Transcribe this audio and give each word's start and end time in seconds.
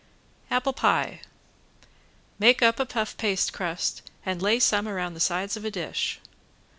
~APPLE 0.49 0.73
PIE~ 0.73 1.21
Make 2.39 2.63
up 2.63 2.79
a 2.79 2.87
puff 2.87 3.15
paste 3.17 3.53
crust 3.53 4.01
and 4.25 4.41
lay 4.41 4.57
some 4.59 4.87
around 4.87 5.13
the 5.13 5.19
sides 5.19 5.55
of 5.55 5.63
a 5.63 5.69
dish. 5.69 6.19